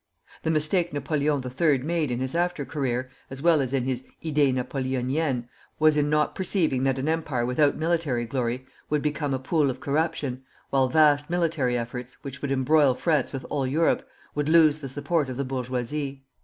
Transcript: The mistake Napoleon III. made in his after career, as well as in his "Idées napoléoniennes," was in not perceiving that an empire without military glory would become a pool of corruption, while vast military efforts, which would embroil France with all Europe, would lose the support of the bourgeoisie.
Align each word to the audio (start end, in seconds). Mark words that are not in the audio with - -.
The 0.41 0.49
mistake 0.49 0.91
Napoleon 0.93 1.43
III. 1.45 1.77
made 1.77 2.09
in 2.09 2.17
his 2.21 2.33
after 2.33 2.65
career, 2.65 3.11
as 3.29 3.43
well 3.43 3.61
as 3.61 3.71
in 3.71 3.83
his 3.83 4.01
"Idées 4.25 4.51
napoléoniennes," 4.51 5.47
was 5.77 5.95
in 5.95 6.09
not 6.09 6.33
perceiving 6.33 6.81
that 6.85 6.97
an 6.97 7.07
empire 7.07 7.45
without 7.45 7.77
military 7.77 8.25
glory 8.25 8.65
would 8.89 9.03
become 9.03 9.31
a 9.35 9.37
pool 9.37 9.69
of 9.69 9.79
corruption, 9.79 10.41
while 10.71 10.87
vast 10.89 11.29
military 11.29 11.77
efforts, 11.77 12.15
which 12.23 12.41
would 12.41 12.51
embroil 12.51 12.95
France 12.95 13.31
with 13.31 13.45
all 13.51 13.67
Europe, 13.67 14.01
would 14.33 14.49
lose 14.49 14.79
the 14.79 14.89
support 14.89 15.29
of 15.29 15.37
the 15.37 15.45
bourgeoisie. 15.45 16.23